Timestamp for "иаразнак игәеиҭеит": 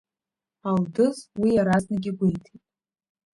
1.55-2.63